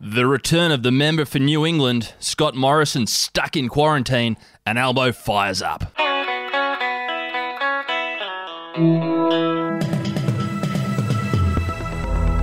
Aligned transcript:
The 0.00 0.28
return 0.28 0.70
of 0.70 0.84
the 0.84 0.92
member 0.92 1.24
for 1.24 1.40
New 1.40 1.66
England, 1.66 2.14
Scott 2.20 2.54
Morrison, 2.54 3.08
stuck 3.08 3.56
in 3.56 3.68
quarantine, 3.68 4.36
and 4.64 4.78
Albo 4.78 5.10
fires 5.10 5.60
up. 5.60 5.92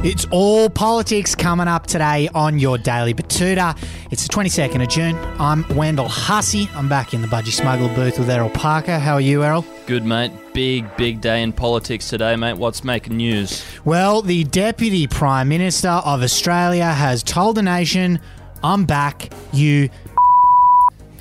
It's 0.05 0.27
all 0.29 0.69
politics 0.69 1.33
coming 1.33 1.67
up 1.67 1.87
today 1.87 2.29
on 2.35 2.59
your 2.59 2.77
Daily 2.77 3.15
Betoota. 3.15 3.75
It's 4.11 4.27
the 4.27 4.31
22nd 4.31 4.83
of 4.83 4.87
June. 4.87 5.15
I'm 5.39 5.67
Wendell 5.75 6.07
Hussey. 6.07 6.69
I'm 6.75 6.87
back 6.87 7.15
in 7.15 7.23
the 7.23 7.27
Budgie 7.27 7.47
Smuggler 7.51 7.91
booth 7.95 8.19
with 8.19 8.29
Errol 8.29 8.51
Parker. 8.51 8.99
How 8.99 9.15
are 9.15 9.21
you, 9.21 9.43
Errol? 9.43 9.65
Good, 9.87 10.05
mate. 10.05 10.31
Big, 10.53 10.85
big 10.95 11.21
day 11.21 11.41
in 11.41 11.51
politics 11.51 12.07
today, 12.07 12.35
mate. 12.35 12.55
What's 12.55 12.83
making 12.83 13.17
news? 13.17 13.65
Well, 13.83 14.21
the 14.21 14.43
Deputy 14.43 15.07
Prime 15.07 15.49
Minister 15.49 15.89
of 15.89 16.21
Australia 16.21 16.85
has 16.85 17.23
told 17.23 17.57
the 17.57 17.63
nation, 17.63 18.19
I'm 18.61 18.85
back, 18.85 19.33
you 19.53 19.89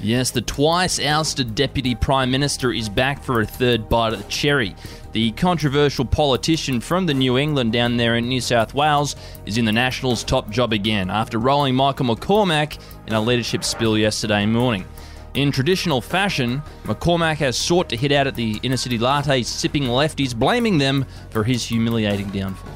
Yes, 0.04 0.30
the 0.30 0.42
twice 0.42 1.00
ousted 1.00 1.54
Deputy 1.54 1.94
Prime 1.94 2.30
Minister 2.30 2.70
is 2.70 2.90
back 2.90 3.22
for 3.22 3.40
a 3.40 3.46
third 3.46 3.88
bite 3.88 4.12
of 4.12 4.18
the 4.18 4.28
cherry. 4.28 4.76
The 5.12 5.30
controversial 5.32 6.04
politician 6.04 6.82
from 6.82 7.06
the 7.06 7.14
New 7.14 7.38
England 7.38 7.72
down 7.72 7.96
there 7.96 8.14
in 8.16 8.28
New 8.28 8.42
South 8.42 8.74
Wales 8.74 9.16
is 9.46 9.56
in 9.56 9.64
the 9.64 9.72
Nationals' 9.72 10.22
top 10.22 10.50
job 10.50 10.74
again 10.74 11.08
after 11.08 11.38
rolling 11.38 11.74
Michael 11.74 12.14
McCormack 12.14 12.78
in 13.06 13.14
a 13.14 13.20
leadership 13.20 13.64
spill 13.64 13.96
yesterday 13.96 14.44
morning. 14.44 14.84
In 15.32 15.50
traditional 15.50 16.02
fashion, 16.02 16.62
McCormack 16.82 17.36
has 17.36 17.56
sought 17.56 17.88
to 17.88 17.96
hit 17.96 18.12
out 18.12 18.26
at 18.26 18.34
the 18.34 18.60
inner 18.62 18.76
city 18.76 18.98
latte 18.98 19.42
sipping 19.42 19.84
lefties, 19.84 20.36
blaming 20.36 20.76
them 20.76 21.06
for 21.30 21.44
his 21.44 21.64
humiliating 21.64 22.28
downfall. 22.28 22.70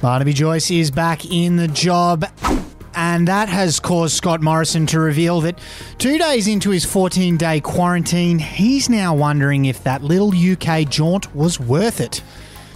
Barnaby 0.00 0.32
Joyce 0.32 0.70
is 0.70 0.92
back 0.92 1.24
in 1.24 1.56
the 1.56 1.66
job. 1.66 2.24
And 3.12 3.28
that 3.28 3.50
has 3.50 3.78
caused 3.78 4.16
Scott 4.16 4.40
Morrison 4.40 4.86
to 4.86 4.98
reveal 4.98 5.42
that 5.42 5.58
two 5.98 6.16
days 6.16 6.48
into 6.48 6.70
his 6.70 6.86
14 6.86 7.36
day 7.36 7.60
quarantine, 7.60 8.38
he's 8.38 8.88
now 8.88 9.14
wondering 9.14 9.66
if 9.66 9.84
that 9.84 10.02
little 10.02 10.32
UK 10.34 10.88
jaunt 10.88 11.36
was 11.36 11.60
worth 11.60 12.00
it. 12.00 12.22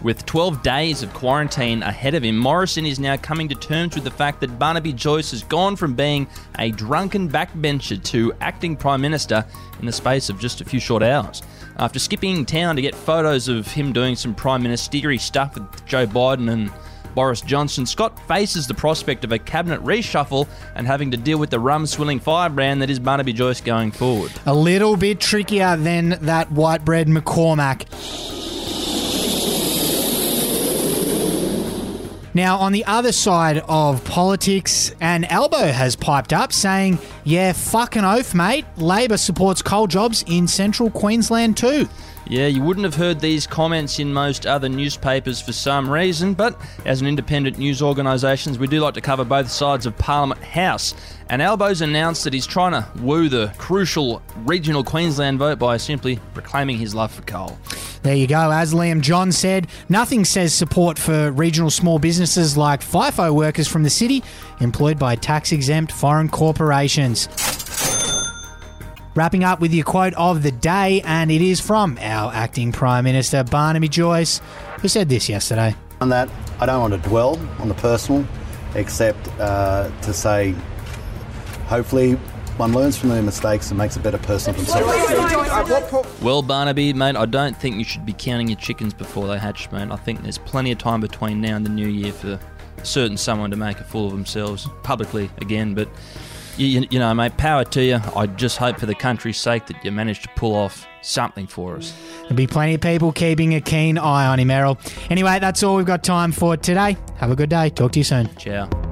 With 0.02 0.26
12 0.26 0.62
days 0.62 1.02
of 1.02 1.14
quarantine 1.14 1.82
ahead 1.82 2.14
of 2.14 2.22
him, 2.22 2.36
Morrison 2.36 2.84
is 2.84 3.00
now 3.00 3.16
coming 3.16 3.48
to 3.48 3.54
terms 3.54 3.94
with 3.94 4.04
the 4.04 4.10
fact 4.10 4.42
that 4.42 4.58
Barnaby 4.58 4.92
Joyce 4.92 5.30
has 5.30 5.42
gone 5.42 5.74
from 5.74 5.94
being 5.94 6.28
a 6.58 6.70
drunken 6.70 7.30
backbencher 7.30 8.04
to 8.04 8.34
acting 8.42 8.76
Prime 8.76 9.00
Minister 9.00 9.42
in 9.80 9.86
the 9.86 9.92
space 9.92 10.28
of 10.28 10.38
just 10.38 10.60
a 10.60 10.66
few 10.66 10.80
short 10.80 11.02
hours. 11.02 11.42
After 11.78 11.98
skipping 11.98 12.44
town 12.44 12.76
to 12.76 12.82
get 12.82 12.94
photos 12.94 13.48
of 13.48 13.72
him 13.72 13.94
doing 13.94 14.14
some 14.16 14.34
Prime 14.34 14.62
Ministerial 14.62 15.18
stuff 15.18 15.54
with 15.54 15.86
Joe 15.86 16.06
Biden 16.06 16.50
and 16.50 16.70
Boris 17.16 17.40
Johnson, 17.40 17.86
Scott 17.86 18.16
faces 18.28 18.66
the 18.66 18.74
prospect 18.74 19.24
of 19.24 19.32
a 19.32 19.38
cabinet 19.38 19.82
reshuffle 19.82 20.46
and 20.74 20.86
having 20.86 21.10
to 21.12 21.16
deal 21.16 21.38
with 21.38 21.48
the 21.48 21.58
rum 21.58 21.86
swilling 21.86 22.20
firebrand 22.20 22.82
that 22.82 22.90
is 22.90 22.98
Barnaby 22.98 23.32
Joyce 23.32 23.62
going 23.62 23.90
forward. 23.90 24.30
A 24.44 24.54
little 24.54 24.98
bit 24.98 25.18
trickier 25.18 25.76
than 25.78 26.10
that 26.26 26.52
white 26.52 26.84
bread 26.84 27.08
McCormack. 27.08 27.86
Now, 32.36 32.58
on 32.58 32.72
the 32.72 32.84
other 32.84 33.12
side 33.12 33.64
of 33.66 34.04
politics, 34.04 34.94
an 35.00 35.24
Albo 35.24 35.72
has 35.72 35.96
piped 35.96 36.34
up 36.34 36.52
saying, 36.52 36.98
Yeah, 37.24 37.54
fucking 37.54 38.04
oath, 38.04 38.34
mate. 38.34 38.66
Labor 38.76 39.16
supports 39.16 39.62
coal 39.62 39.86
jobs 39.86 40.22
in 40.26 40.46
central 40.46 40.90
Queensland 40.90 41.56
too. 41.56 41.88
Yeah, 42.28 42.48
you 42.48 42.60
wouldn't 42.60 42.84
have 42.84 42.96
heard 42.96 43.20
these 43.20 43.46
comments 43.46 44.00
in 44.00 44.12
most 44.12 44.44
other 44.44 44.68
newspapers 44.68 45.40
for 45.40 45.52
some 45.52 45.88
reason, 45.88 46.34
but 46.34 46.60
as 46.84 47.00
an 47.00 47.06
independent 47.06 47.56
news 47.56 47.80
organisation, 47.80 48.54
we 48.58 48.66
do 48.66 48.80
like 48.80 48.92
to 48.94 49.00
cover 49.00 49.24
both 49.24 49.50
sides 49.50 49.86
of 49.86 49.96
Parliament 49.96 50.42
House. 50.44 50.94
And 51.28 51.42
Albo's 51.42 51.80
announced 51.80 52.22
that 52.24 52.32
he's 52.32 52.46
trying 52.46 52.72
to 52.72 52.86
woo 53.00 53.28
the 53.28 53.52
crucial 53.58 54.22
regional 54.44 54.84
Queensland 54.84 55.38
vote 55.38 55.58
by 55.58 55.76
simply 55.76 56.20
proclaiming 56.34 56.78
his 56.78 56.94
love 56.94 57.10
for 57.10 57.22
coal. 57.22 57.58
There 58.02 58.14
you 58.14 58.28
go. 58.28 58.52
As 58.52 58.72
Liam 58.72 59.00
John 59.00 59.32
said, 59.32 59.66
nothing 59.88 60.24
says 60.24 60.54
support 60.54 60.96
for 60.96 61.32
regional 61.32 61.70
small 61.70 61.98
businesses 61.98 62.56
like 62.56 62.80
FIFO 62.80 63.34
workers 63.34 63.66
from 63.66 63.82
the 63.82 63.90
city 63.90 64.22
employed 64.60 65.00
by 65.00 65.16
tax 65.16 65.50
exempt 65.50 65.90
foreign 65.90 66.28
corporations. 66.28 67.28
Wrapping 69.16 69.42
up 69.42 69.60
with 69.60 69.72
your 69.72 69.84
quote 69.84 70.14
of 70.14 70.44
the 70.44 70.52
day, 70.52 71.00
and 71.04 71.32
it 71.32 71.40
is 71.40 71.58
from 71.58 71.98
our 72.00 72.32
acting 72.32 72.70
Prime 72.70 73.02
Minister, 73.02 73.42
Barnaby 73.42 73.88
Joyce, 73.88 74.40
who 74.80 74.88
said 74.88 75.08
this 75.08 75.28
yesterday. 75.28 75.74
On 76.00 76.10
that, 76.10 76.28
I 76.60 76.66
don't 76.66 76.80
want 76.80 77.02
to 77.02 77.08
dwell 77.08 77.36
on 77.58 77.68
the 77.68 77.74
personal, 77.74 78.24
except 78.74 79.26
uh, 79.40 79.90
to 80.02 80.12
say, 80.12 80.54
hopefully, 81.66 82.12
one 82.56 82.72
learns 82.72 82.96
from 82.96 83.10
their 83.10 83.22
mistakes 83.22 83.70
and 83.70 83.76
makes 83.76 83.96
a 83.96 84.00
better 84.00 84.18
person 84.18 84.50
of 84.50 84.56
themselves. 84.56 86.22
Well, 86.22 86.40
Barnaby, 86.42 86.94
mate, 86.94 87.16
I 87.16 87.26
don't 87.26 87.56
think 87.56 87.76
you 87.76 87.84
should 87.84 88.06
be 88.06 88.14
counting 88.14 88.48
your 88.48 88.56
chickens 88.56 88.94
before 88.94 89.26
they 89.26 89.38
hatch, 89.38 89.70
mate. 89.72 89.90
I 89.90 89.96
think 89.96 90.22
there's 90.22 90.38
plenty 90.38 90.72
of 90.72 90.78
time 90.78 91.00
between 91.00 91.40
now 91.40 91.56
and 91.56 91.66
the 91.66 91.70
new 91.70 91.88
year 91.88 92.12
for 92.12 92.38
certain 92.82 93.16
someone 93.16 93.50
to 93.50 93.56
make 93.56 93.78
a 93.78 93.84
fool 93.84 94.06
of 94.06 94.12
themselves 94.12 94.68
publicly 94.82 95.30
again, 95.38 95.74
but 95.74 95.88
you, 96.56 96.86
you 96.90 96.98
know, 96.98 97.12
mate, 97.12 97.36
power 97.36 97.64
to 97.64 97.82
you. 97.82 98.00
I 98.14 98.26
just 98.26 98.56
hope 98.56 98.78
for 98.78 98.86
the 98.86 98.94
country's 98.94 99.36
sake 99.36 99.66
that 99.66 99.84
you 99.84 99.92
manage 99.92 100.22
to 100.22 100.28
pull 100.36 100.54
off 100.54 100.86
something 101.02 101.46
for 101.46 101.76
us. 101.76 101.92
There'll 102.22 102.36
be 102.36 102.46
plenty 102.46 102.74
of 102.74 102.80
people 102.80 103.12
keeping 103.12 103.54
a 103.54 103.60
keen 103.60 103.98
eye 103.98 104.26
on 104.26 104.40
him, 104.40 104.50
Errol. 104.50 104.78
Anyway, 105.10 105.38
that's 105.38 105.62
all 105.62 105.76
we've 105.76 105.86
got 105.86 106.02
time 106.02 106.32
for 106.32 106.56
today. 106.56 106.96
Have 107.16 107.30
a 107.30 107.36
good 107.36 107.50
day. 107.50 107.70
Talk 107.70 107.92
to 107.92 108.00
you 108.00 108.04
soon. 108.04 108.34
Ciao. 108.36 108.85